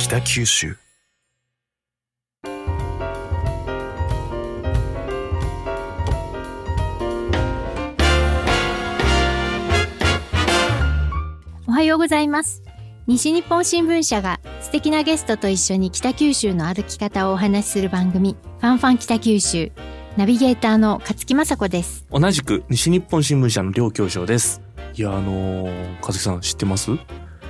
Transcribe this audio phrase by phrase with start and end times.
[0.00, 0.76] 北九州。
[11.68, 12.62] おはようございます。
[13.06, 19.70] 西日本新聞社が素敵なゲストと一緒に北九州の歩き方をお話しする番組ファンファン北九州
[20.16, 22.06] ナビゲーターの勝木雅子です。
[22.10, 24.62] 同じく西日本新聞社の両教授です。
[24.94, 26.92] いやあのー、和樹さん知ってます？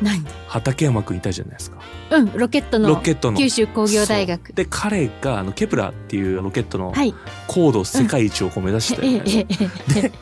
[0.03, 0.25] 何？
[0.49, 1.79] 畠山くんいたじゃないですか。
[2.11, 3.39] うんロケットのロケットの。
[3.39, 4.53] 九州工業大学。
[4.53, 7.15] で彼があのケプラーっていうロケットのはい。
[7.47, 9.01] 高度世界一を目指して。
[9.01, 9.47] たえよね、ええ
[9.99, 10.03] え。
[10.03, 10.13] で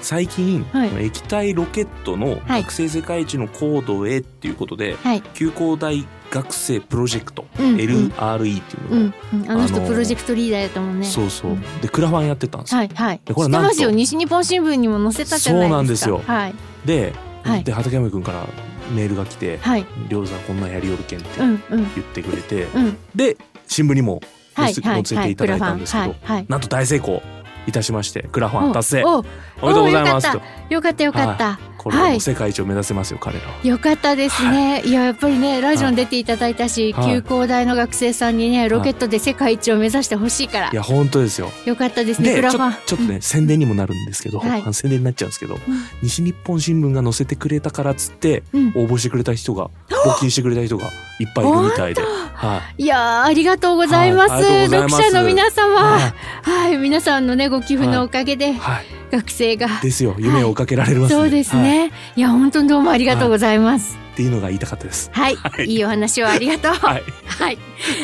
[0.00, 1.06] 最近、はい。
[1.06, 2.62] 液体ロケットのはい。
[2.62, 5.22] 学生世界一の高度へっていうことで、はい。
[5.34, 9.50] 九工大学生プロジェクト、うん LRE っていううのを、んうん。
[9.50, 11.56] あの人あのープロジェクトリーダーやったもんねそうそう。
[11.82, 13.20] でクラファンやってたんですよ、はいはい。
[13.24, 13.90] でこれなんよ。
[13.90, 15.68] 西日本新聞にも載せたじゃないですか。
[15.68, 16.22] そうなんですよ。
[16.26, 16.54] はい。
[16.84, 17.12] で,、
[17.44, 17.64] はい。
[17.64, 18.46] で畠山くんから
[18.92, 21.78] メールが来てはい「りょうさんこんなんやりよるけん」ってうんうん。
[21.94, 22.98] 言ってくれて、うん。
[23.14, 24.20] で新聞にも
[24.54, 27.22] 載せ,、載せていただいたんですけど、はいはいなんと大成功
[27.66, 29.04] いたしましてクラファン達成。
[29.04, 30.26] おおおめでとうございます
[30.68, 33.54] よかったよかった、これ世界一を目指せますよ彼らは。
[33.62, 37.14] よかったですね、い、ややっぱりねラジオに出ていただいたし、はい。
[37.14, 41.50] 休工大の学生さんにねロケットで世界一を目指してほしいから、いや本当ですよ。
[41.64, 44.74] よかったですねでちょクラファンちょっとね、宣伝にもなるんですけど、はい。
[44.74, 45.58] 宣伝になっちゃうんですけど、
[46.02, 48.68] 西日本新聞が載せてくれたからっつって、うん。
[48.68, 50.86] 応募してくれた人が募金してくれた人が
[51.18, 52.86] いっぱいいるみたいで、はい。
[52.86, 54.44] やーありがとうございます,、はい。
[54.44, 54.96] ありがとうございます。
[54.96, 55.74] 読者の皆様。
[55.74, 56.74] ははい。
[56.74, 59.68] い、皆さんのねご寄付のおかげで、はい、学生が。
[59.82, 60.14] ですよ。
[60.18, 63.98] 夢を追っかけられますね、そうですはいね、い、や本当にどうもありがとうございます。
[64.12, 65.10] っていうのが言いたかったです。
[65.12, 65.64] はい、はい。
[65.64, 66.72] い、いお話をありがとう。
[66.74, 67.02] はい。
[67.26, 67.58] はい、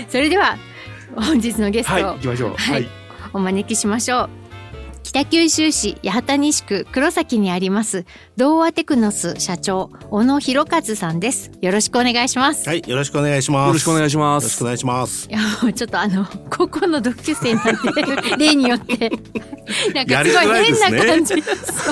[0.09, 0.57] それでは
[1.15, 2.05] 本日のゲストを、はい。
[2.15, 2.55] 行きましょう。
[2.57, 2.89] はい。
[3.35, 4.31] お招きしましょう。
[5.03, 8.05] 北九州市八幡西区黒崎にあります
[8.37, 11.51] 童話テクノス社長小野博和さんです。
[11.63, 13.69] よろしくお願いします、はい、よろしくお願いします。
[13.69, 14.67] よろしくお願いしまよろしくすお。
[14.67, 15.29] 願いします。
[15.31, 17.65] いやもうちょっとあの高校の同級生なん
[18.37, 19.11] で 例によって。
[19.95, 21.91] なんかすごい変な感じ、そ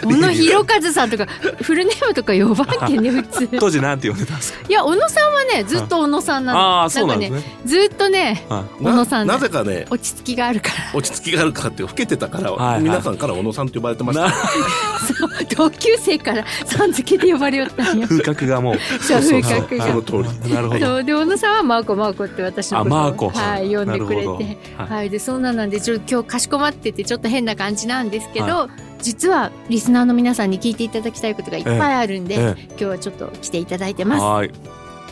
[0.03, 1.25] 小野博和さんとか
[1.61, 3.47] フルネームとか呼ばんけんね普通。
[3.59, 4.65] 当時なんて呼んでたんですか？
[4.67, 6.59] いや小野さんはねずっと小野さんなの。
[6.59, 7.57] ああそうなんかねですね。
[7.65, 10.75] ずっとねはい小野さんななぜかね、落ち着きがあるから。
[10.93, 12.81] 落ち着きがあるかって老けてたから、はいはい。
[12.81, 14.25] 皆さんから小野さんって呼ばれてました。
[14.25, 18.77] なそう同級生からさん付けで呼ばれよったんよ風格がもう。
[19.01, 20.11] そうそう風格がその通
[20.45, 20.53] り。
[20.53, 20.85] なるほど。
[20.85, 23.29] そうで小野さんはマーコマーコって私のことをあマーコ。
[23.29, 24.27] はい呼んでくれて。
[24.75, 24.87] はい。
[24.89, 25.09] はい。
[25.09, 28.69] でそんななんでちょっと今日かしこまっててちょっと変な感じなんですけど、
[29.01, 34.21] 実はリスナーの皆さんに聞いていただきたいことがいっぱいあるんで、え今日はちょっと来ていただいてます。
[34.21, 34.51] はい。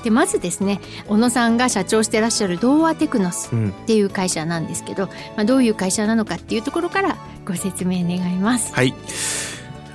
[0.03, 3.69] でまずですね小野さんが社長してらっしゃる童話テクノスうん。
[3.69, 8.73] っていう会社なんですけど、まあ、どういう会社なのかっていうところからご説明願います。
[8.73, 8.93] はい。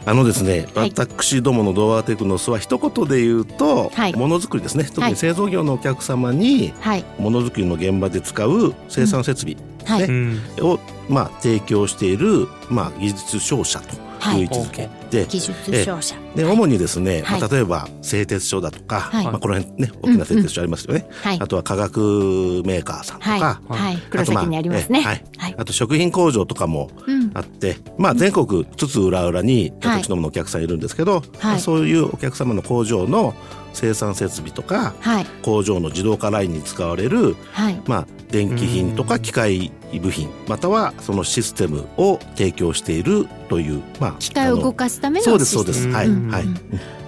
[0.06, 4.84] あのですね、はい私どもの童話テクノスは一言で言うと、はいものづくりですね。
[4.84, 10.62] 特はいに製造業のお客様にはいものづくりの現場で使う生産設備はい。
[10.62, 10.78] を、
[11.08, 16.16] まあ提供しているまあ技術商社とはいいう位置づけで、技術商社。
[16.34, 17.40] で主にですね、はい。
[17.40, 19.24] まあ例えば製鉄所だとか、はい。
[19.24, 21.06] まあこの辺ね大きな製鉄所ありますよね。
[21.22, 21.38] はい。
[21.40, 23.78] あとは化学メーカーさんとか、はい。
[23.78, 25.24] はい黒崎にありますね。
[25.56, 27.30] あと食品工場とかもうん。
[27.34, 31.60] あって、まあ全国津々浦々にはい私どものお客さんいるんですけど、はい。
[31.60, 33.34] そういうお客様の工場の
[33.72, 35.26] 生産設備とかはい。
[35.42, 37.80] 工場の自動化ラインに使われるはい。
[37.86, 39.70] まあ電気品とか機械
[40.00, 45.82] 部品またはそのシステムを提供しているというまあ機械を動かかすためのそうですそうです。
[45.82, 46.06] システムはい。
[46.08, 46.30] うん。
[46.30, 46.54] はい、うん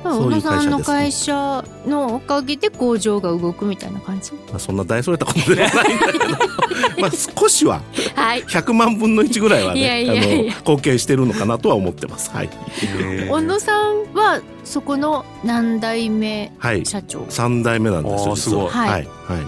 [0.08, 4.32] 小野さんの会社のおかげで工場が動くみたいな感じ？
[4.34, 6.24] まあそんな大それたことではないんだけど。
[7.02, 7.80] まあ少しは。
[8.14, 8.44] はい。
[8.44, 12.30] 100万分の1ぐらいはねいやいや貢献してるのかなとは思ってます。
[12.30, 12.50] はい。
[12.84, 13.30] えー。
[13.30, 16.86] 小野さんはそこの何代目はい。
[16.86, 17.26] 社長。
[17.28, 18.66] 三代目なんですよ実は。
[18.66, 18.68] い。
[18.68, 19.06] はいははいい。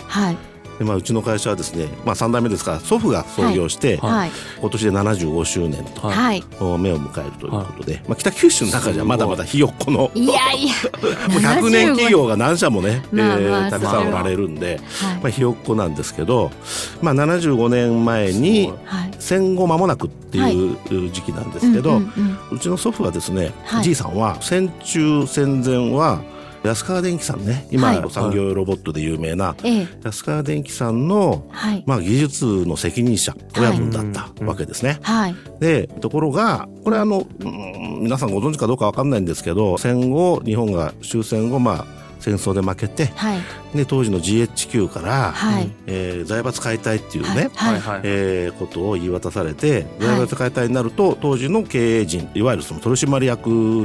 [0.08, 0.36] はい
[0.78, 4.10] でまあうちの会社はですねまあ三代目ですから祖父が創業して、はい。
[4.12, 4.30] はい。
[4.60, 6.16] 今年で75周年とはい。
[6.16, 6.78] はい。
[6.78, 10.74] 目を迎えるということで、まあ北九州の中じゃまだまだひよっこのいやいや。
[11.28, 15.14] もう100年企業が何社もね、えまあまあー、たくさんおられるんで、はい。
[15.16, 16.50] まあ、ひよっこなんですけど、
[17.02, 19.10] まあ、75年前にはい。
[19.18, 22.00] 戦後間もなくっていう時期なんですけど、
[22.50, 23.84] うちの祖父はですね、はい。
[23.84, 26.20] じいさんは戦中戦前は
[26.64, 28.10] 安川電機さんね今、はい。
[28.10, 29.88] 産業用ロボットで有名なええ。
[30.04, 31.84] 安川電機さんの、はい。
[31.86, 34.98] まあ、技術の責任者親分だったわけですね。
[35.02, 35.34] はい。
[35.60, 43.38] でところがこれあの、うん皆さんご存知かどうかわかんないんですけど戦後日本が終戦後まあ戦争で負けてはい。
[43.74, 45.70] で当時の GHQ から、はい。
[45.86, 47.80] えー財閥解体っていうね、はい。
[47.80, 48.00] はい。
[48.04, 53.84] えーことを言い渡されて財閥解体になると当時の経営陣いわゆるその取締役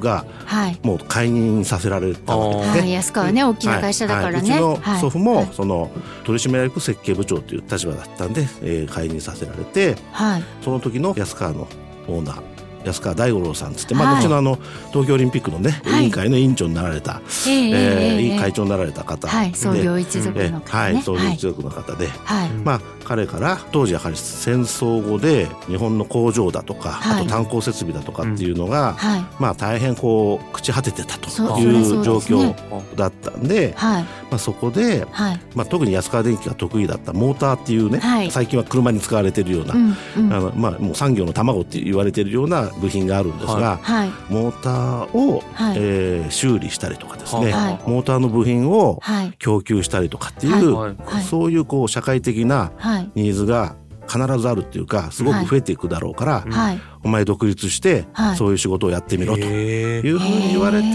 [0.00, 0.78] がはい。
[0.82, 2.80] もう解任させられたわけですね。
[2.80, 2.92] はい。
[2.92, 4.50] 安川ね大きな会社だからね。
[4.50, 4.62] はい。
[4.62, 5.90] はいうちの祖父も、はいその
[6.24, 10.44] 取締役設計部長という立場だったんで、えー解任させられてはい。
[10.62, 11.66] その時の安川の
[12.08, 12.42] オーナー
[12.84, 14.22] 安川大五郎さんつって、まあ、はい。
[14.22, 14.58] 後のあの
[14.90, 16.02] 東京オリンピックのね、はい。
[16.02, 19.54] 委員会の委員長になられた、ええ会長になられた方で、はい。
[19.54, 22.50] 創業一族えの方はい、創業一族の方で、はい。
[22.50, 27.22] まあ、彼から当時やはり戦争後で日本の工場だとか、はい。
[27.22, 29.24] あと炭鉱設備だとかっていうのが、はい。
[29.40, 32.54] まあ、大変こう朽ち果ててたという状況
[32.96, 34.02] だったんで、はい。
[34.02, 35.40] まあ、そこで、はい。
[35.54, 38.30] まあ、特に安川電機が得意だったモーターっていうね、はい。
[38.30, 40.32] 最近は車に使われてるような、うんうん。
[40.32, 44.10] あのまあ、もう産業の卵って言われてるような部品があるんですが、はい。
[44.28, 45.76] モーターを、はい。
[45.78, 47.80] えー修理したりとかですね、はい。
[47.86, 49.32] モーターの部品をはい。
[49.38, 50.96] 供給したりとかっていう、
[51.28, 53.76] そういうこう社会的なはいニーズが
[54.08, 56.80] 必ずあるっていうかすごく増えていくだろうから、はい。
[57.04, 58.36] お前独立して、はい。
[58.36, 60.88] そういう仕事をやってみろとへいうふうに言われて、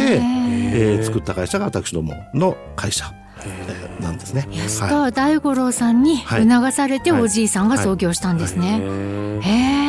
[0.75, 3.13] えー作った会社が私どもの会社、
[3.45, 4.47] えーなんですね。
[4.51, 4.89] 安はい。
[4.89, 6.50] 川大五郎さんにはい。
[6.50, 7.21] 促されてはい。
[7.21, 8.81] おじいさんが創業したんですね。
[8.81, 9.82] へへえ。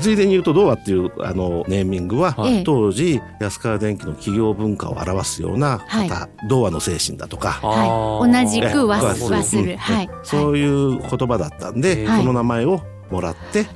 [0.00, 2.62] ついでに言うと童話っていうあのネーミングは、ええ。
[2.64, 6.08] 当時安川電機の企業文化を表すようなはい。
[6.08, 8.44] 方、童話の精神だとか、はい。
[8.44, 9.72] 同じくわえする。
[9.72, 10.10] うんはい。
[10.22, 12.20] そういう言葉だったんで、はい。
[12.20, 12.80] その名前を
[13.10, 13.66] もらって。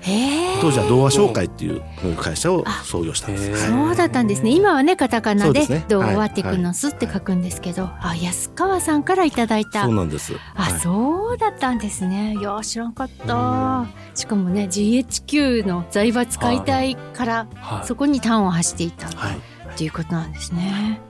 [0.61, 1.82] 当時は童話商会っていう
[2.17, 3.49] 会社を創業したんです。
[3.49, 4.50] へえそうだったんですね。
[4.50, 9.94] 今はねカタカナで童はい話テクノスって書くんですけど、あ安川さんからいただいたそう。
[9.94, 10.35] なんです。
[10.55, 12.37] あ、はいそうだったんですね。
[12.38, 13.87] いや知らんかった。
[14.15, 19.06] しかもね GHQ の財閥解体からはいそこに端を発していた。
[19.09, 19.37] はい。
[19.37, 21.00] っていうことなんですね。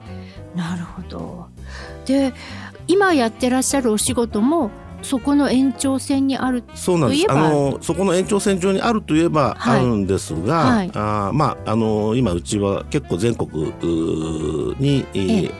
[0.55, 1.47] なるほど。
[2.05, 2.33] で、
[2.87, 4.69] 今やってらっしゃるお仕事も
[5.01, 6.63] そこの延長線にある。
[6.75, 7.25] そうなんです。
[7.29, 13.65] あのそこの延長線上にあるといえばはいあるんですが、はいあーまああの今うちは結構全国
[14.79, 15.51] に、えーえ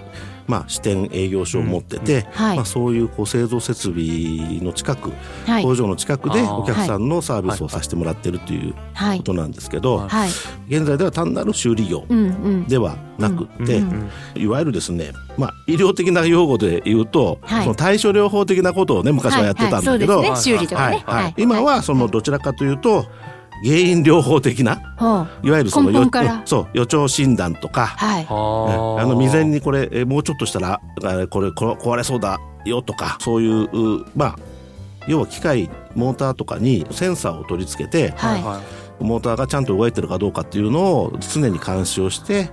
[0.47, 2.55] まあ支店営業所を持ってて、はい。
[2.57, 5.11] まあそういうこう製造設備の近く、
[5.45, 5.63] はい。
[5.63, 9.17] 工場の近くでお客さんのサービスをさせてもらってるというはい。
[9.17, 10.07] ことなんですけど。
[10.67, 12.63] 現在では単なる修理業うんうん。
[12.65, 17.63] ではなくって、うんいわゆるですね、まあ、医療的な用語で言うと、はい。
[17.63, 20.23] その対処療法的なことをね昔はやってたんだけど、
[21.37, 23.05] 今はそのどちらかというと
[23.63, 24.95] 原因療法的な
[25.43, 25.91] いわゆるその
[26.45, 28.25] そう予兆診断とか、はい。
[28.25, 29.05] はあ。
[29.05, 34.35] の未然にこれえもうちょっとしたらあこれこ壊れそうだよとかそういううまあ
[35.07, 38.41] 要は機械モーターとかにセンサーを取り付けてはい。
[38.41, 38.61] は
[38.99, 42.51] モーターがちゃんと動いてるかどうかっていうのを常に監視をして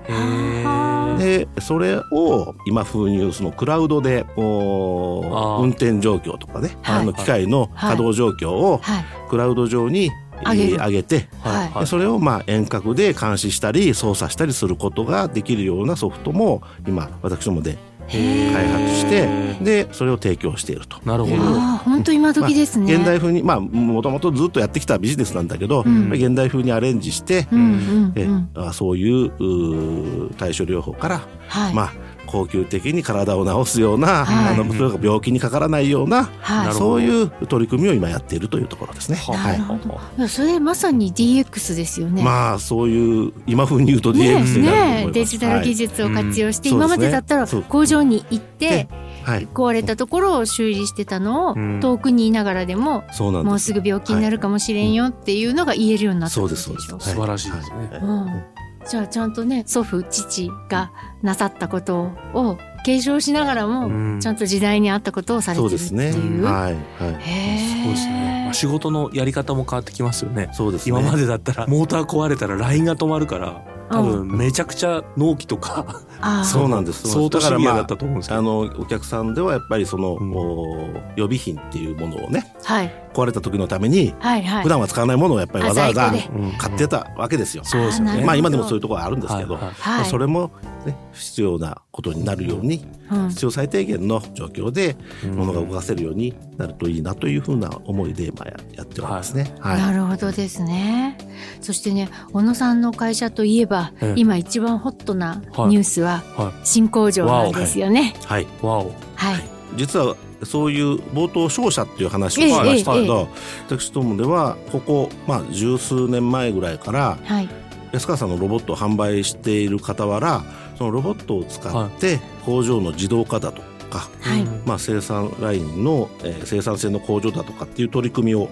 [1.18, 7.02] でそれを今風に言うそのクラウドで運転状況とかね、はい。
[7.02, 9.04] あの機械の稼働状況をはい。
[9.28, 10.10] クラウド上に
[10.44, 20.98] 上げてはいでそれをまあ遠隔で監視したり操作したりすることができるようなソフトも今私どもでへ開発してへでそれを提供していると。
[21.04, 22.94] なるほどああ、本当今時ですね。
[22.94, 28.50] 現代風にまあもともとずっとやってきたビジネスなんだけど、うん現代風にアレンジして、うんうんえうん。
[28.54, 31.74] あそういう対処療法からはい。
[31.74, 31.92] まあ
[32.28, 34.54] 恒久的に体を治すような、はい。
[34.54, 36.74] あのそれが病気にかからないような、はい。
[36.74, 39.16] そういう取り組みを今やっているというところですね。
[39.16, 40.00] ははいなるほど。
[40.18, 40.20] い。
[40.20, 42.22] やそれまさに DX ですよね。
[42.22, 45.12] まあそういう今風に言うとね DX になると思いねます。
[45.12, 48.88] デジタル技術を活用して、はい今までだったら工場に行って
[49.24, 51.80] はい、壊れたところを修理してたのをうん。
[51.80, 53.50] 遠くにいながらでもそうなんです。
[53.50, 56.92] もうすぐ病気になるかもしれんよっていうのが言えるようになったそうってですそうです。
[56.92, 57.76] ことでしょ素晴らしいですね。
[57.92, 60.92] はうんじゃあちゃんとね祖父父が
[61.22, 66.20] なさったことを継承しながらうもんちゃんと時代に合ったことをされてるってそうですね。
[66.20, 66.44] いう。
[66.44, 66.74] はいはい。
[66.74, 70.98] そうですねまあ仕事のやり方も変わってきますよねそうですね。
[70.98, 77.08] 今までだったらモーター壊れたらラインが止まるから多分めちゃくちゃ納期とかあー そうなんです。
[77.08, 84.62] 相当シビアだっだからたと思うんですけどまああのお客さんではやっぱりその、うんお予備品っていうものをねはい壊れた時のためにはいはい。
[84.62, 86.12] 普段は使わないものをやっぱりわざわざ
[86.58, 87.64] 買ってたわけですよ。
[87.64, 89.72] そうですよねまあ今でもそういうところはあるんですけど、はいはい。
[89.72, 90.52] はいそれも、
[90.86, 93.28] ね、必要なことになるようにうん。
[93.30, 95.34] 必要最低限の状況でうん。
[95.34, 99.52] 物が動かせるようになるといいなというふうな思いでまあややっておりますね。
[99.58, 99.78] はい。
[99.78, 101.18] なるほどですね。
[101.60, 104.20] そしてね、小野さんの会社といえば、ええ。
[104.20, 108.14] 今一番ホットなはいニュースはは新工場なんですよね。
[108.24, 108.46] はい、い。
[108.62, 109.58] わおはい。
[109.76, 113.28] 実はそういう冒頭商社っていう話をええしましたええけど、
[113.66, 117.48] 私どもではここ、まあ、十数年前ぐらいから、はい。
[117.92, 120.42] 安川さんのロボットを販売している傍ら
[120.76, 124.44] そのロボットを使って工場の自動化だとか、はい。
[124.66, 128.48] まあ、生産ラインの、えー生産性の向上だとかっていう取り組みを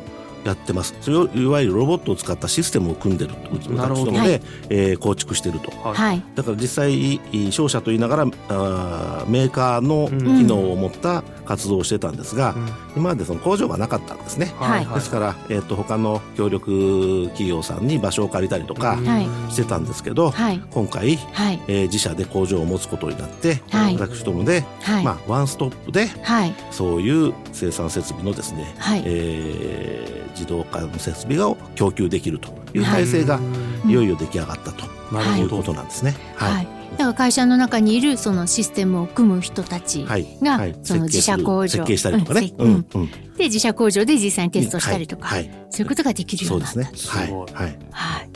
[0.47, 0.95] やってます。
[1.01, 3.35] それをいわゆるロボットを使ったシステムを組んでる
[3.77, 5.71] 私どもで、えー構築してると。
[5.87, 5.95] はい。
[5.95, 6.23] はい。
[6.35, 10.19] だから実際いい商社と言いながらあーメーカーのうん。
[10.39, 12.67] 機能を持った活動をしてたんですが、うん。
[12.97, 14.53] 今までその工場がなかったんですね。
[14.59, 14.87] はい。
[14.87, 19.53] ですから、えー、と他の協力企業さんに場所を借りたりとかはい。
[19.53, 20.63] してたんですけど、はい。
[20.71, 21.63] 今回、はい。
[21.69, 23.97] えー自社で工場を持つことになって、はい。
[23.97, 25.05] 私どもで、はい。
[25.05, 26.55] まあ、ワンストップではい。
[26.71, 29.03] そういう生産設備のですね、はい。
[29.07, 33.41] えー自動化の設備が供給できるという体制が
[33.85, 33.91] い。
[33.91, 36.15] いよいよ出来上がったとなるほどいうことなんですね。
[36.37, 36.69] はい。
[36.93, 40.27] だから会社の中にいるそのシステムを組む人たちはい。
[40.43, 40.77] がはい。
[40.83, 41.69] その自社工場。
[41.69, 42.53] 設計したりとかね。
[42.59, 43.11] うんうんうん。
[43.37, 45.41] で自社工場で実際にテストしたりとか、はい。
[45.41, 45.67] はい。
[45.71, 46.59] そういうことができるよそう。
[46.59, 46.85] うですね。
[46.85, 47.19] になった。
[47.19, 47.27] はい。
[47.27, 47.53] すごい。
[47.53, 47.79] はい。
[47.91, 48.31] はい。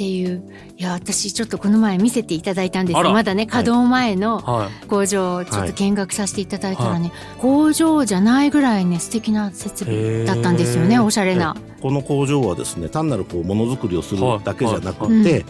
[0.00, 0.42] っていう。
[0.78, 4.86] いや私ちょっとこの前見せていただいたんですまだね稼働前のはい。
[4.86, 11.54] 工場をちょっと見学させていただいたらね、工場じゃないぐらいね素敵な設備だったんですよねおしゃれな。
[11.80, 15.22] この工場はですね単なるこうものづくりをするだけじゃなくはい。
[15.22, 15.44] て、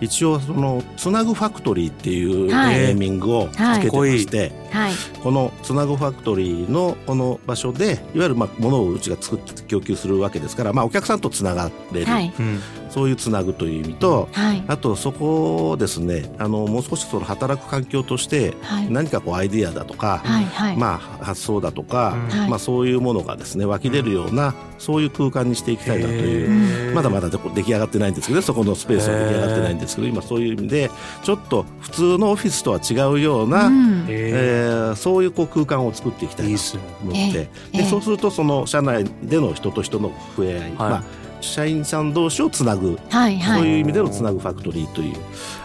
[0.00, 2.76] 一応そのつなぐファクトリーっていうネはい。
[2.92, 4.92] ーミングをつけてまして、はい。
[5.22, 12.06] このつなぐファクトリーのこの場所でいわゆるまあものをうちが作って供給するわけですから、まあ、お客さんとつながれる、
[12.90, 14.64] そういうつなぐという意味とはい。
[14.68, 18.90] あとそこをですねあのもう少しその働く環境としてはい。
[18.90, 20.44] 何かこうアイディアだとか、はい。
[20.44, 20.76] はい。
[20.76, 22.16] まあ、発想だとか、
[22.48, 30.90] まあ、そういうものがですね湧き出るようなそういう空間にしていきたいなというまだまだで出来上がってないんですけどそこのスペースは出来上がってないんですけど今そういう意味で
[31.22, 34.00] ちょっと普通のオフィスとは違うような、うん。
[34.02, 37.78] へえーそういうこう空間を作っていきたいなと思って、ええ。
[37.78, 41.04] でそうするとその社内での人と人の触れ合い、まあ、
[41.42, 43.60] 社員さん同士をつなぐ、はいはい。
[43.60, 45.16] そういう意味でのつなぐファクトリーという。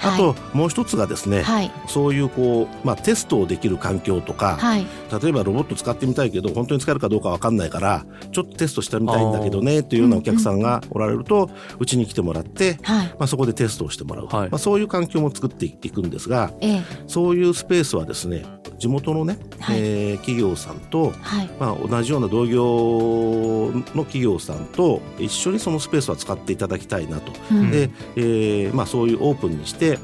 [0.01, 1.71] あはともう一つがですね、はい。
[1.87, 4.85] そういうこう、まあ、テストをできる環境とか、はい。
[5.21, 13.07] 例えばロボット使ってみたいけど本当に使えるかどうかわかんないからちょっとテストしてみたいんだけどねっていうようなお客さんがおられるとうちに来てもらって、はい。
[13.07, 14.49] まあ、そこでテストをしてもらうと、はい。
[14.49, 16.81] まあ、そういう環境も作っていくんですがええ。
[17.07, 18.45] そういうスペースはですね
[18.77, 19.77] 地元のね、はい。
[19.79, 21.49] えー企業さんと、はい。
[21.59, 27.33] まあ、同じような同業の企業さんと一緒にそのスペースは使っていただきたいなと。
[27.51, 27.71] うん。
[27.71, 29.99] で、えーまあ、そういうオープンにして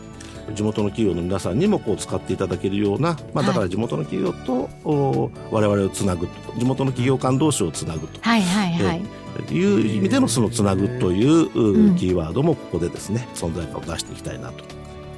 [0.54, 6.34] 地元の企業の皆さんにもこう使っていただけるような、まあ、だから地元の企業と、お我々をつなぐと。
[6.60, 8.20] 地元の企業間同士をつなぐと。
[8.20, 9.02] はいはいはい。
[9.54, 11.96] いう意味でのそのつなぐという、うん。
[11.96, 14.66] キーワードもここでですね存在感を出していきたいなと。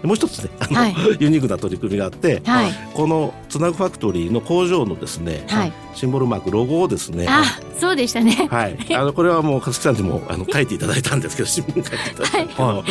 [0.02, 0.96] でもう一つねあの、はい。
[1.20, 2.72] ユニークな取り組みがあって、はい。
[2.94, 5.74] このつなぐファクトリーの工場のですね、はい。
[5.94, 7.44] シンボルマークロゴをですねあ
[7.80, 8.48] そうでしたね。
[8.52, 12.84] はい、 あのこれはもう勝木さんにもあの書いていただいたんですけど 新聞に書いていただいたは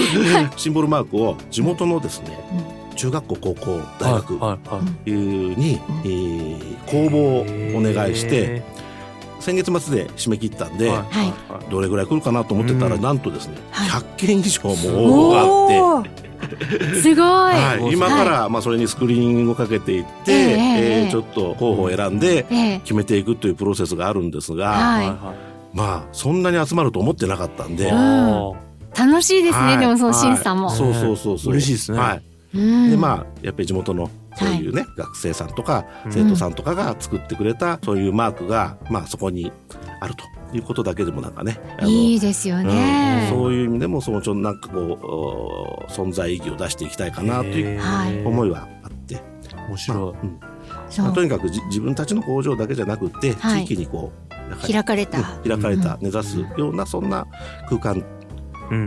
[0.57, 2.39] シンボルマークを地元のですね、
[2.97, 5.11] 中学校高校大学はいはいはい。
[5.11, 8.63] に、えー公募をお願いして
[9.41, 10.93] 先月末で締め切ったんで、
[11.71, 13.03] どれぐらい来るかなと思ってたら、うん。
[13.03, 13.91] なんとですね、はい。
[14.03, 16.25] 100件以上も応募があって。
[17.01, 17.25] すごい。
[17.25, 22.81] はい、今から、まあ、それにスクリーニングをかけていって、ええちょっと候補を選んでええ。
[22.81, 25.17] 決めていくというプロセスがあるんですが、
[25.73, 27.97] まあそんなに集まると思ってなかったんで、うん。
[27.97, 28.53] あ
[28.97, 29.79] 楽しいですね、はい。
[29.79, 30.77] でもその審査も、はい。
[30.77, 31.53] そうそうそうそう。
[31.53, 31.99] 嬉しいですね。
[31.99, 32.23] はい。
[32.55, 32.91] うん。
[32.91, 36.13] でまあやっぱり地元のそういうね、学生さんとかうん。
[36.13, 39.53] 生徒さんとかが作ってくれたそういうマークが、まあそこに
[40.01, 40.25] あると
[40.57, 43.39] いうことだけでもなんかねいいですよね、うん。
[43.39, 49.23] そういう意味でもそのちょっとなんかこうお存在意義を出していきたいかなというはい思いはあって、
[49.69, 50.27] 面白い。
[50.99, 53.67] まあとにかくじ自分たちの工場だけじゃなくって、はい。
[53.67, 56.05] 地域にこう開かれた、うん開かれた、うん。
[56.05, 57.27] 根ざすようなそんな
[57.69, 58.05] 空間うん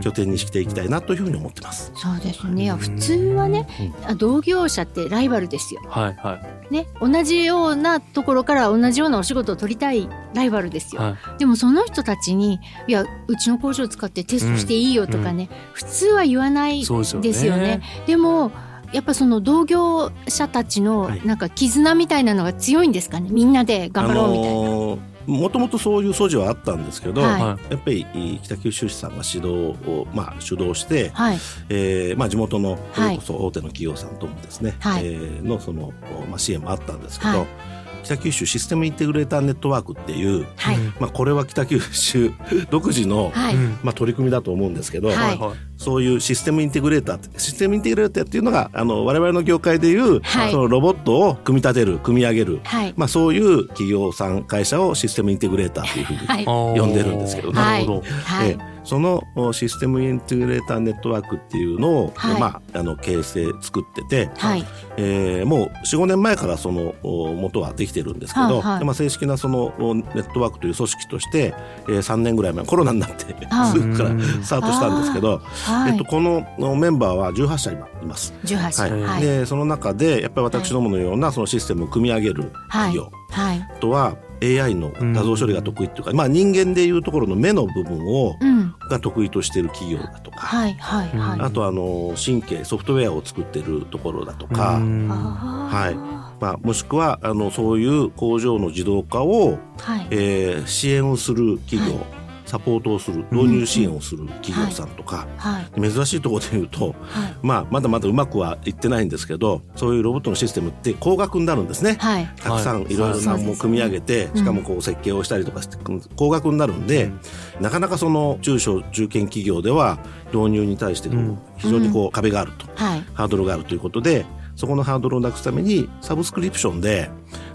[0.02, 1.92] 拠点にしていきたいなというふうに思ってます。
[1.94, 2.64] そうですね。
[2.64, 3.66] いや普通はね、
[4.06, 5.80] あ同業者ってライバルですよ。
[5.88, 6.36] はいは
[6.70, 6.72] い。
[6.72, 11.38] ね同じようなところから同じようなお仕事を取りたいライバルですよ、はい。
[11.38, 17.28] でもその人たちにいやうちの工場を使ってテストしていいよとかね、普通は言わないそうですよね。
[17.28, 17.82] ですよね。
[18.06, 18.52] でも
[18.92, 21.26] やっぱその同業者たちのはい。
[21.26, 23.28] なんか絆みたいなのが強いんですかね。
[23.30, 27.42] みんなで頑張ろうみたいな、のーもともとそういう素地はあったんですけど、はい。
[27.42, 31.38] はやっぱり北九州市さんが指導を、まあ、主導して、はい。
[31.68, 33.10] えーまあ、地元のそはい。
[33.12, 35.02] れこそ大手の企業さんともですね、はい。
[35.04, 35.92] えーのその、
[36.28, 42.32] まあ、支援もあったんですけど、はい北九州システムインテグレーターネットワークっていう、はい、うんまあ、これは北九州
[42.70, 43.78] 独自の、はい、うん。
[43.82, 45.38] まあ、取り組みだと思うんですけど、はい。
[45.76, 50.50] そういうシステムインテグレーターってシステムインテグレーターっていうのがあの我々の業界でいう、はい。
[50.50, 52.94] そのロボットを組み立てる組み上げる、はい。
[52.96, 56.44] まあ、そういう企業さん会社をシステムインテグレーターというふうに、はい。
[56.44, 58.02] 呼呼んでるんですけどなるほど。
[58.24, 58.50] はい。
[58.50, 62.40] ええそのおシステムインテグレーターネットワークっていうのを、はい。
[62.40, 64.64] まあ、あの形成作ってて、はい。
[64.96, 68.78] えーもう45年前からそのお元はできてるんですけど、はいはい。
[68.78, 71.54] でまあ、正式なそのおネットワークという組織として、
[71.86, 73.72] えー3年ぐらい前コロナになってはい。
[73.78, 74.10] すぐから
[74.42, 75.92] スタートしたんですけど、はい。
[75.92, 78.32] えっと、このおメンバーは18社今います。
[78.46, 79.02] 18歳はい。
[79.02, 79.20] はい。
[79.20, 83.68] でその中でやっぱり私どものようなそのシステムを組み上げる企業、はい。
[83.70, 88.74] あとは AI の画像処理が得意っていうか、まあ、人間でいうところの目の部分をうん。
[88.88, 91.40] が得意としている企業だとか、はいはいはい。
[91.40, 95.94] あとあの神経ソフトウェアを作ってるところだとか、はい。
[96.40, 100.06] まあ、もしくはあのそういう工場の自動化を、はい。
[100.10, 102.06] えー支援をする企業、は
[102.48, 105.80] サポートをする導入支援をする企業さんとか、はい。
[105.80, 107.34] 珍しいところで言うと、はい。
[107.42, 111.96] まあ、まだまだうまくはいってないんですけどそういうロボットのシステムって高額になるんですね。
[112.00, 112.26] はい。
[112.36, 112.96] たくさんい。
[112.96, 115.76] ろいろなものを組み上げて、しかもこう設計をしたりとかして
[116.16, 117.12] 高額になるんで、
[117.60, 119.98] なかなかその中小中堅企業では
[120.32, 121.10] 導入に対して
[121.58, 123.04] 非常にこう壁があると、はい。
[123.14, 124.24] ハードルがあるということで
[124.56, 127.10] そこのハードルをなくすためにサブスクリプションで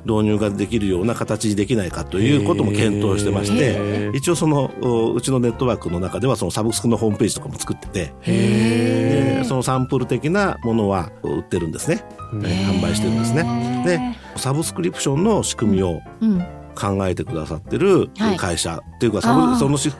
[0.05, 4.17] 導入ができるような形にできないかということも検討してましへてー。
[4.17, 13.83] 一応そのおうちのネットワークの中ではそのサブスクのホームページとかも作っててそのサンプル的なものは売ってるんですね、販売してるんですね。
[13.85, 13.99] で
[14.39, 16.45] サブスクリプションの仕組みをうん。
[16.75, 18.35] 考えてくださってるはい。
[18.37, 19.91] 会社、っていうかサブそのし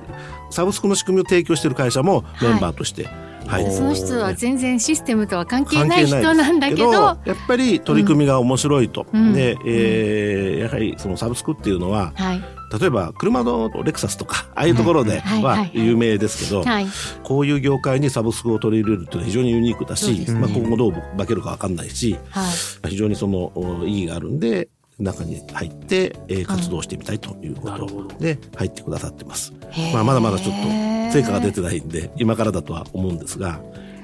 [0.50, 3.10] サブスクの仕組みを提供してる会社もメンバーとして入
[3.45, 6.91] ってその人は全然システムとは関係ない人なんだけど。
[6.91, 9.33] やっぱり取り組みが面白いと、うん。
[9.33, 12.43] で、えーやはりそのサブスクっていうのははい。
[12.79, 15.38] 例えば車のレクサスとか ああいうところではい。
[15.38, 15.43] はい。
[15.43, 16.88] ははい有名ですけど、はい。
[17.23, 20.33] こういう業界にサブスクを取り入れるっていうのは非常にユニークだし、ね。
[20.33, 22.47] まあ、今後どう化けるか分かんないしは
[22.85, 22.89] い。
[22.89, 24.69] 非常にそのお意義があるんで
[25.00, 29.53] 中に入って、えー活動してみたいということで入ってくださってます。
[29.93, 30.67] まあ、まだまだちょっと
[31.12, 33.62] 成果が出てないんで今からだとは思うんですが、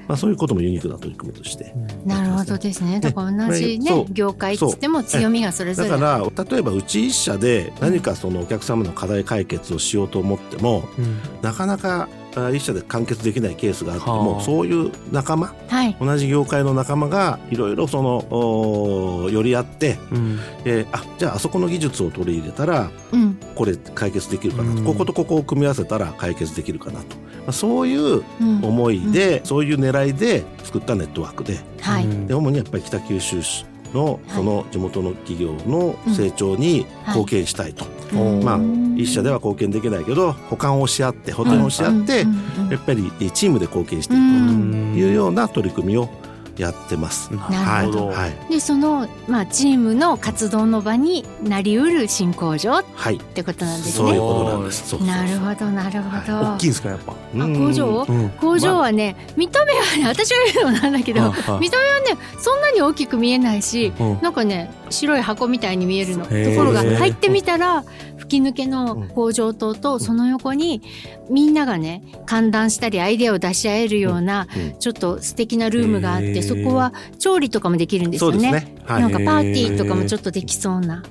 [0.08, 1.72] まあ、そういうこともユニークな取り組みとして
[2.04, 2.98] なるほどですね。
[2.98, 5.88] だから同じねそう業界っつっても強みがそれぞれ。
[5.88, 6.02] だか
[6.36, 11.18] ら例えばうち一社で何かそのお客様の課題解決をしようと思ってもうん。
[11.42, 12.19] なかなかあ
[12.54, 14.40] 一社で完結できないケースがあってはもあ。
[14.42, 15.96] そういう仲間はい。
[16.00, 20.38] 同じ業界の仲間がいろいろそのお寄り合って、うん。
[20.64, 23.38] えーあじゃああそこの技術を取り入れたらうん。
[23.54, 24.84] これ解決できるかなと、うん。
[24.84, 28.64] こことここを組み合わせたら解決できるかなと、まあ、そういううん。
[28.64, 32.04] 思いで、そういう狙いで作ったネットワークではい。
[32.04, 32.26] うん。
[32.26, 42.26] で主にやっぱり北九州市のその地元の企業の成長に貢献したいと、うんまあうん一社では貢献できないけど補完をし合って補填をし合って、
[42.70, 46.08] やっぱりチームで貢献していこうというような取り組みを
[46.56, 47.30] やってます。
[47.32, 48.06] なるほど。
[48.08, 54.08] はい、はいでそのまあチームの活動の場になりうる新工場っはい、てことなんですね。
[54.08, 54.88] そういうことなんです。
[54.88, 55.16] そうそうそう。
[55.16, 56.54] なるほどなるほど。
[56.54, 57.14] 大きいんですかやっぱ。
[57.34, 57.66] うん。
[57.66, 58.28] 工場うん。
[58.30, 61.30] 工場はね、見た目はね私が言うのもなんだけど、 はい。
[61.30, 64.18] はい見た目はねそんなに大きく見えないし、うん。
[64.20, 66.24] なんかね白い箱みたいに見えるの。
[66.24, 67.84] ところが入ってみたら
[68.18, 70.82] 吹き抜けの工場棟とその横に
[71.30, 74.78] みんながね歓談したりアイデアを出し合えるようなうん。
[74.78, 78.52] ちょっと素敵なルームがあっへーてそこは調理とかもできるんですよね。
[78.52, 78.74] ね。
[78.84, 81.02] はいなんかパーティーとかもちょっとできそうな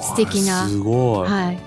[0.00, 1.28] 素敵な、すごい。
[1.28, 1.58] はい、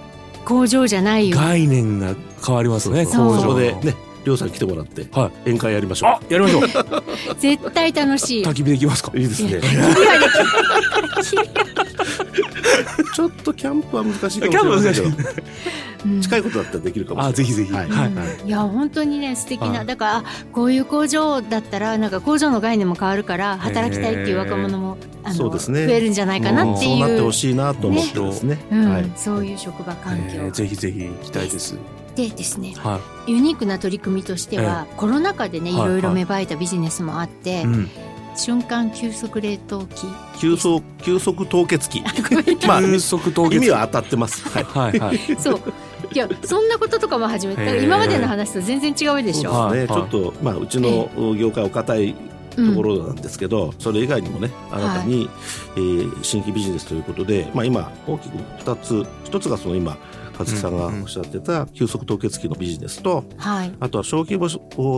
[0.46, 1.38] 工場じゃないよ。
[1.38, 3.06] 概念が変わりますね。
[3.06, 6.10] そう工場でね、りょうさん来てもらっては宴会やりましょう。
[6.12, 6.64] あ、やりましょう。
[7.40, 8.44] 絶対楽しい。
[8.44, 9.12] 焚き火できますか？
[9.16, 9.60] いいですね。
[13.16, 15.50] ちょっとキャンプは難しいかキャンプ難しいもしれないけど、うん
[16.22, 17.34] 近いことだったらできるかもしれない。
[17.34, 17.72] あ、ぜひぜひ。
[17.72, 17.92] ははいい。
[17.92, 28.60] うんいや本当にね素敵はないだからあこういう工場だったらなんか工場の概念も変わるから働きたいっていう若者もあのそうですね増えるんじゃないかなっていうそうなってほしいなと思ってですね。
[28.72, 29.12] うんはい。
[29.16, 31.78] そういう職場環境、えーぜひぜひ行きたいです。
[32.16, 37.64] でですねはユニークな取り組みとしては、コロナ禍でねいはいろいろ芽生えたビジネスもあって、い。
[37.64, 37.90] うん。
[38.36, 40.08] 瞬間急速冷凍機
[40.38, 42.02] 急速急速凍結機。
[42.68, 43.56] まあ急速凍結。
[43.58, 44.48] 意味は当たってます。
[44.50, 44.64] はい。
[44.64, 45.20] はいはい。
[45.38, 45.62] そう
[46.12, 49.52] いやそんなこととかも始めただから今までの話と全然違うでしょ。
[49.54, 50.00] そうですね。
[50.00, 52.16] はいちょっとまあうちの業界お堅い
[52.58, 52.70] うん。
[52.72, 55.30] ところなんですけど、それ以外にもね新たに、
[55.76, 59.98] えー新規ビジネスということで、まあ、今大きく2つ一つがその今
[60.40, 63.74] 和樹さんがおっしゃってた急速凍結機のビジネスとはい。
[63.82, 64.48] あとは小規模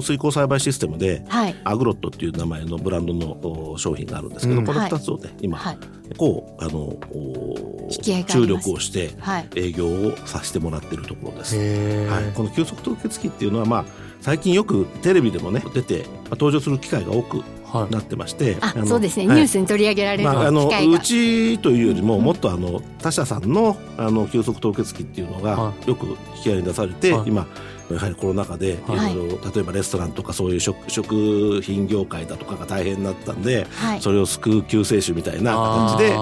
[0.02, 1.56] 水耕栽培システムではい。
[1.64, 4.66] アグロットっていう名前のブランドのお商品があるんですけど、うん。
[4.66, 5.78] この2つをね、今はい。
[6.16, 9.50] こうあのお引き合いがあ注力をしてはい。
[9.56, 11.56] 営業をさせてもらっているところです。
[11.58, 13.86] へはい、この急速凍結機っていうのは、まあ、
[14.20, 17.44] 最近よくテレビでもね出て、まあ、登場する機会が多く
[17.90, 19.36] なってまして、あのそうですね、はい。
[19.38, 26.06] ニュースに取り上げられる機まあ、あのうちというよりもうんもっとあの他社さんのあの急速凍結機っていうのがはよく
[26.38, 27.28] 引き合いに出されて、はい。
[27.28, 27.48] 今
[27.90, 29.16] やはりコロナ禍でいはい。
[29.16, 34.02] ろいろ例えばレストランとかそういう食食品業界だとかが大変になったんではい。
[34.02, 36.14] それを救う救世主みたいな形で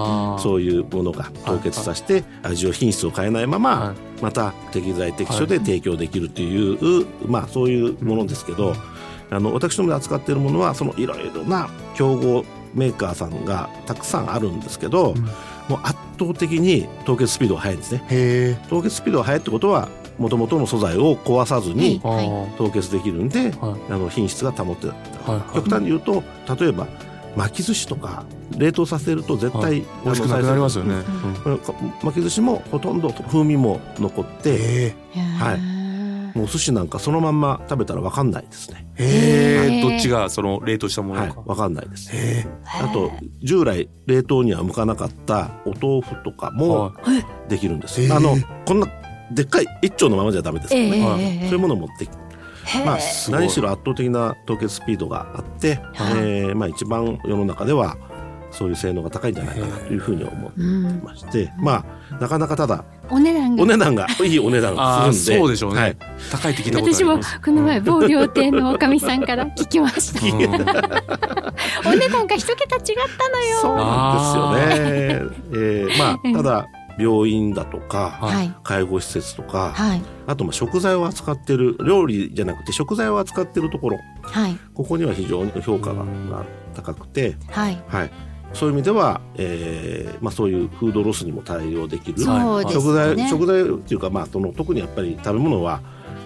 [0.42, 3.96] そういうものが凍結させて味を品質を変えないままはい。
[4.20, 8.74] また適材適所で提供できるっていう、まあそういうものですけど、
[9.30, 15.24] あの私どもで扱っているものはそのいろいろな競合メーカーさんがたくさんあるんですけど、うん。
[15.68, 18.58] もう圧倒的に凍結スピードが速いんですね。
[18.68, 19.88] 凍結スピードが速いってことは
[20.18, 22.58] もともとの素材を壊さずにはい。
[22.58, 23.92] 凍結できるんで、はい。
[23.92, 24.92] あの品質が保ってる。
[25.24, 26.22] はい極端に言うと
[26.58, 26.88] 例えば
[27.36, 28.24] 巻き寿司とか
[28.56, 29.84] 冷凍させると絶対、はい。
[30.04, 30.94] 美味しくなくなりますよね。
[31.44, 31.60] うん。
[32.02, 34.94] 巻き寿司もほとんど風味も残って、へ
[35.38, 35.69] はいい
[36.40, 38.86] もう寿司なんかそのまんま食べたら分かんないですね。
[38.96, 41.30] えへえどっちがその冷凍したものはい。
[41.30, 42.10] か。、分かんないです。
[42.12, 46.92] へあと従来冷凍には向かなかったお豆腐とかえもは
[47.48, 48.12] できるんです。
[48.12, 48.88] あのこんな
[49.30, 50.70] でっかい一丁のままじゃダメです。
[50.70, 50.86] から
[51.18, 51.40] ね。
[51.44, 52.10] そういうものを持ってき
[52.64, 52.98] へえまあ、
[53.30, 56.18] 何しろ圧倒的な凍結スピードがあって、はい。
[56.18, 57.96] えーまあ、一番世の中では
[58.50, 61.02] そういう性能が高いんじゃないかなというふうに思ってうん。
[61.04, 63.62] まして、まあなかなかただお値段が。
[63.62, 65.80] お値段がいいお値段するんでそうでしょうね。
[65.80, 65.96] はい。
[66.30, 67.40] 高いって聞いたことあ私もります。
[67.40, 70.26] この前某料亭のおかみさんから聞きました。
[70.26, 70.44] うん。
[71.86, 72.82] お値段が一桁違っ
[73.18, 73.58] たのよ。
[73.60, 75.34] そうなんですよね。
[75.52, 76.66] えーまあただ
[76.98, 78.54] 病院だとかはい。
[78.62, 80.02] 介護施設とかはい。
[80.26, 83.98] あとまあ食材を扱ってる料理じゃなくて食材を扱ってるところ。
[84.22, 84.58] はい。
[84.74, 86.04] ここには非常に評価が
[86.74, 87.82] 高くて、はい。
[87.88, 88.10] はい、
[88.52, 95.80] そういう意味では、えーまあ、そういうフードロスにも対応できるそうです食材ね食材っていうか、まあ、その特にやっぱり食べ物は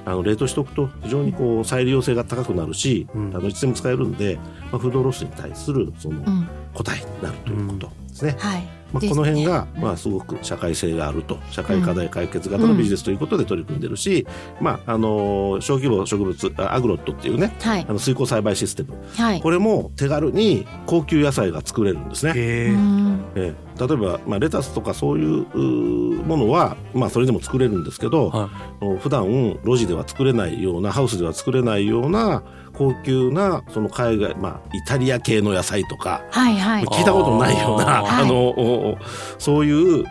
[0.06, 3.34] あの冷凍しておくと非常にこう再利用性が高くなるし、うん。
[3.34, 4.38] あのいつでも使えるんで、
[4.70, 6.48] まあ、フードロスに対するそのうん。
[6.74, 8.36] 答えになるということですね。
[8.38, 14.26] はいまあ、この辺が、うんまあ、すごく社会性があると社会課題解決型のビジネスということで取り組んでるし、
[14.60, 17.86] まああの小規模植物あアグロットっていうねはい。
[17.88, 18.94] あの水耕栽培システム。
[19.16, 19.40] はい。
[19.40, 22.32] これも手軽に高級野菜が作れるんですね。
[22.36, 23.24] へえうん。
[23.34, 28.48] ええ例えば、まあ、レタスとかそういうものは、まあ、それでも作れるんですけど、は
[29.00, 29.24] 普段
[29.64, 32.42] 路地では作れないようなハウスでは作れないような
[32.74, 36.84] 高級なその海外、まあ、イタリア系の野菜とかはいはい。
[36.84, 38.98] 聞いたことのないようなあの、お
[39.38, 40.04] そういうう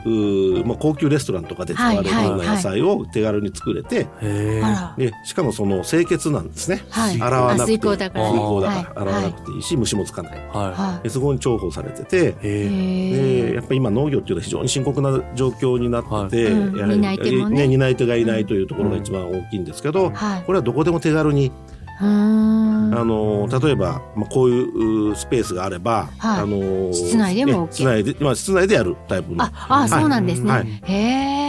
[0.62, 4.00] ー、まあ、高級レストランとかで使われるはいはいような野菜を手軽に作れて、い。
[4.00, 4.96] へえあら。
[4.98, 6.86] でしかもその清潔なんですね。
[6.90, 10.48] はい洗わなくてあ水耕だから洗わなくていいし、虫もつかない。
[10.48, 16.54] ははでそこに重宝されてて、でやっぱり今農業っていうのは非常に深刻な状況になってて、はい。
[16.54, 17.68] うんやはり担い手もね。
[17.68, 21.52] 担い手がいないというところが一番大きいんですけど、はいこれはどこでも手軽に、
[22.00, 22.04] あ
[23.06, 26.42] の例えば、まあ、こういううスペースがあれば、はい。
[26.42, 29.44] あの室内でも OK ね室内で、まあ、室内でやるタイプの。
[29.44, 30.66] ああそうなんですはい。
[30.66, 31.44] ねへ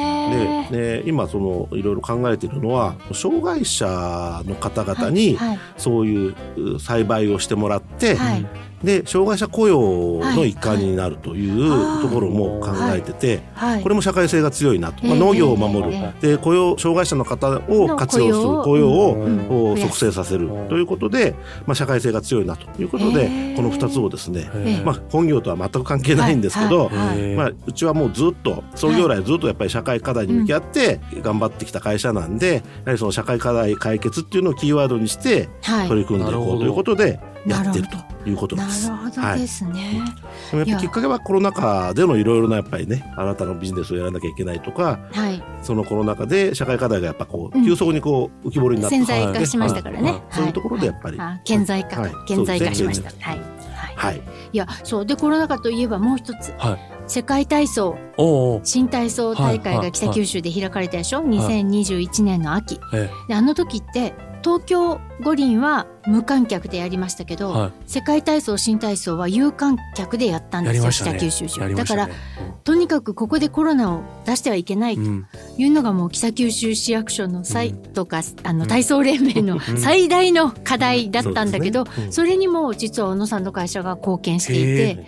[0.70, 5.58] えでで今そのいろいろ考えているのは障害者の方々にはい。
[5.76, 8.46] そういうう栽培をしてもらって、はい
[8.84, 18.44] で障害者雇用の一環になるというはいところも考えてて、はいこれも社会性が強いなと、まあ、ええ農業を守る、えで雇用障害者の方を活用する。
[18.44, 20.48] の雇用を、促成させる。
[20.68, 21.34] ということで、
[21.66, 22.64] まあ、社会性が強いなと。
[22.80, 23.56] いうことで、ええ。
[23.56, 24.50] この2つをですね、
[24.84, 35.88] まあ、本業とは全く関係ないんですけど、はいはいへえまあ、うちはもうずっと創業来ずっとやっぱり社会課題に向き合って頑張ってきた会社なんで、やはりその社会課題解決っていうのをキーワードにしてはい。
[35.88, 38.88] 取り組んでいこうということでやってるということでなす。
[38.88, 39.40] るほどはい。
[39.40, 40.02] ですね
[40.50, 45.42] でもやっぱりきっかけはコロナ禍でのいろいろなやっぱりね新たなビジネスをやらなきゃいけないとかはい。
[45.62, 47.64] そのコロナ禍で社会課題がやっぱこう、うん。
[47.64, 50.10] 急速にこう浮き彫りになって潜在化しましたからね。
[50.10, 50.22] はい。
[50.30, 52.12] そういうところでやっぱり、あ顕在化はい。
[52.26, 53.10] 顕在化しました。
[53.10, 53.38] はい。
[53.38, 53.96] はい。
[53.96, 54.22] はい。
[54.52, 54.56] い。
[54.56, 55.06] やそう。
[55.06, 56.78] でコロナ禍といえばもう一つはい。
[57.06, 57.96] 世界体操。
[58.16, 58.60] おお。
[58.64, 62.80] 新体操大会がはいはい北九州で開かれたでしょ？2021年の秋。
[62.94, 63.10] え。
[63.28, 70.68] であの時って東京五輪は無観客でやりましたけど、えは世界体操新体操は有観客でやったんい。
[70.68, 70.90] ですよ、ね。
[70.92, 71.48] 北九州。
[71.48, 75.26] 市やりだからましたねとにかくここでコロナを出してはいけないとうん。
[75.56, 77.76] いうのがもう北九州市役所の際うん。
[77.94, 82.04] とか、あの体操連盟の最大の課題だったんだけど、そね。
[82.06, 82.12] うん。
[82.12, 85.06] それにも実は小野さんの会社が貢献していへて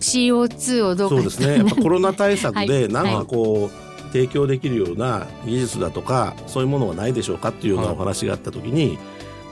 [0.00, 1.70] CO2 をどうかそうですね。
[1.80, 2.88] コロナ対策 はでい。
[2.88, 3.83] なんかこう、
[4.14, 7.96] 提供できるような技術だとかそういうものはないでしょうかっていうようなはい。
[7.96, 8.96] お話があった時に、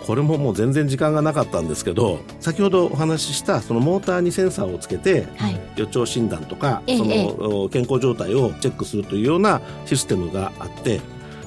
[0.06, 5.60] これももう全然時間がなかったんですけど先ほどお話ししたそのモーターにセンサーをつけてはい。
[5.76, 11.00] 予兆診断とかそのお健康状態をチェックするというようなシステムがあって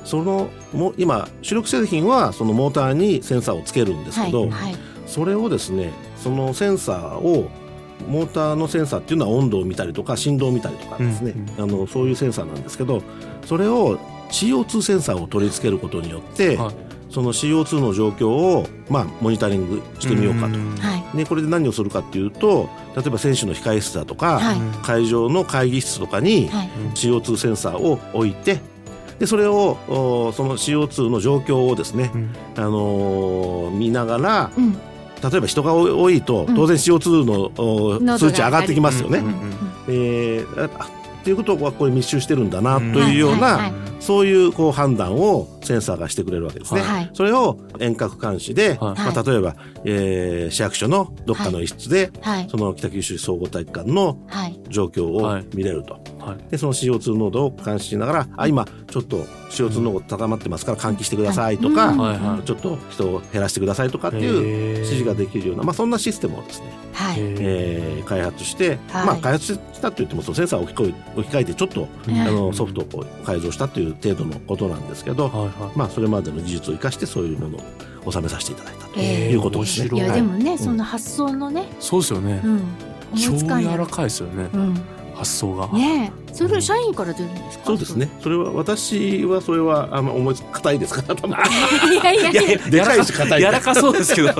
[0.04, 4.49] そのも今主力製品はそのモーターにセンサーをつけるんですけど、
[5.08, 7.49] それをですねそのセンサーを
[8.08, 13.01] モーターのセンサーっていうのは温度を見たりとか振動を見たりとかですね、うんあのそういうセンサーなんですけど
[13.45, 13.97] それを
[14.29, 16.75] CO2 センサーを取り付けることによって、はい。
[17.10, 20.58] その CO2 の状況を、まあ、モニタリングしてみようかと。
[21.15, 24.58] ね、これで何をするかっていうと例えば選手の控え室だとか、はい。
[24.84, 26.69] 会場の会議室とかにはい。
[26.95, 28.60] CO2 センサーを置いて
[29.19, 32.36] でそれをおその CO2 の状況をですね、うん。
[32.58, 34.77] あのー見ながらうん
[35.30, 36.56] 例えば人が多いとうん。
[36.56, 39.20] 当然 CO2 の数値上がってきますよね。
[39.20, 39.34] うんうん
[39.88, 40.90] えーあ
[41.22, 46.82] っていうことはこれ密集してるんだなというようないそういうこう判断をセンサーがしてくれるわけですね。
[46.82, 47.10] はい。
[47.14, 49.00] それを遠隔監視で、はい。
[49.00, 52.48] まあ、例えば、えー市役所のどっかの一室で、はい。
[52.52, 54.60] その北九州総合体育館のはい。
[54.70, 55.46] 状況をはい。
[55.56, 56.00] 見れると。
[56.26, 56.38] はい。
[56.52, 59.18] でその CO2 濃度を監視しながら、あ今ちょっと
[59.50, 62.44] CO2 濃度高まってますから換気してくださいとか、うん。
[62.44, 67.18] ちょっと人を減らしてくださいとかっていう指示ができるような、まあ、そんなシステムをですね、はい。
[67.20, 69.06] えー開発して、はい。
[69.06, 72.20] まあ、開発したといってもそのセンサーを置き換え置き換えてちょっと、うん。
[72.20, 77.58] あのソフトを改造したという程度のことなんですけど、はいはまあ、それまでの技術を生かしてそういうもの
[78.06, 79.32] を収めさせていただいたとえー。
[79.32, 79.90] いうことですね。
[79.90, 80.02] 面白い。
[80.02, 82.42] やはいでもね、その発想のね、いそうですよね。
[82.44, 82.62] うん、
[83.16, 84.50] 柔らかいですよね。
[84.54, 84.82] うん、
[85.15, 85.67] 発想が。
[85.69, 87.65] ねえ、それ社員から出るんですか？
[87.65, 88.10] そうですね。
[88.21, 91.01] それは私はそれはあの思いつ硬いですか？
[91.08, 91.15] ら。
[91.15, 91.38] 頭。
[91.38, 93.39] いやいやいや、でかいし硬い。
[93.41, 94.34] 柔らかそうですけど。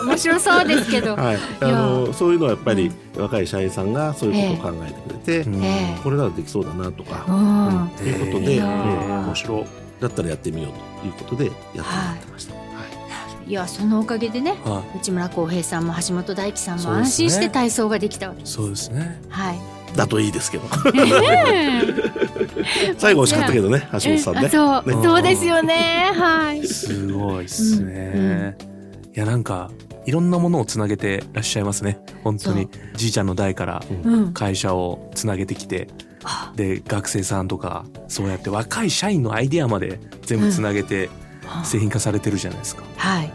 [0.00, 0.08] うん。
[0.08, 1.14] 面白そうですけど。
[1.16, 1.38] はい。
[1.60, 5.50] あのそういうのはやっぱり若い社員さんがそういうことを考えてくれて、
[6.02, 9.64] これならできそうだなとか、うん、ということで、面白い。
[10.00, 12.54] だったらやってみようということでやってもらってました。
[13.44, 13.50] はい。
[13.50, 18.54] いや、そのおかげでね、は内村航平さんも橋本大樹さんも安心して体操ができたわけいです。
[18.54, 19.58] そうですねはい。
[19.96, 20.64] だといいですけど。
[20.92, 21.84] ね
[22.98, 24.40] 最後惜しかったけどね、橋本さんね。
[24.46, 26.10] あそう、ねそうですよね。
[26.14, 26.66] はい。
[26.66, 28.56] すごいっすね、
[29.14, 29.70] いやなんか
[30.06, 34.32] いろんなものをつなげてらっしゃいますね本当にじいちゃんの代からうん。
[34.32, 35.88] 会社をつなげてきて
[36.24, 41.10] あで学生さんとかそうやって若い社員のアイデアまで全部つなげて
[41.62, 43.32] 製品化されてるじゃないですか、はい。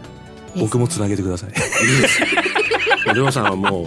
[0.58, 1.54] 僕もつなげてくださいいい
[2.02, 2.20] です。
[3.14, 3.86] りょうさんはもう、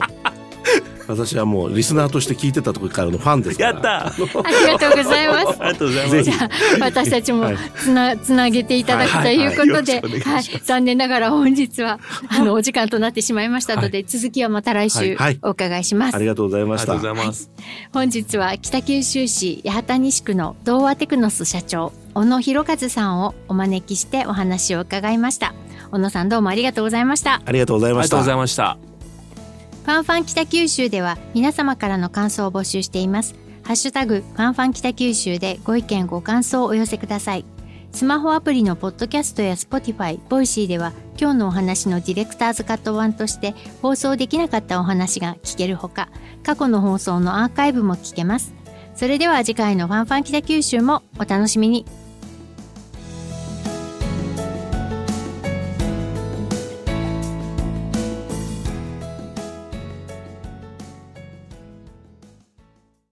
[1.06, 3.72] 私はもうリスナーとして聞いてた時からのファンですから。
[3.72, 5.62] やったありがとうございます。
[5.62, 6.38] ありがとうございますぜひ。
[6.80, 16.16] 私たちもはいつなつなげていただくということで、はいはいはい、残念ながら本日はあのお時間となってしまいましたので、続きはまた来週はいお伺いします。
[16.16, 17.16] ありがとうございましたありがとう。
[17.16, 17.52] ございます。
[17.94, 25.54] 本日は北九州市八幡西区の童話テクノス社長小野博和さんをお招きしてお話を伺いました
[25.92, 28.34] 小野さんどうもありがとうございましたありがとうございましたありがとうござ。
[28.34, 28.78] いました。
[29.84, 33.36] ファンファン北九州では皆様からの感想を募集しています。
[33.64, 37.46] ハッシュタグファンファン北九州でご意見ご感想をお寄せください。
[37.92, 46.08] スマホアプリのポッドキャストや Spotify、ボイシーでは今日のお話のディレクターズカット版として放送できなかったお話が聞けるほか、
[46.44, 48.54] 過去の放送のアーカイブも聞けます。
[48.96, 51.86] それでは次回のファンファン北九州もお楽しみに。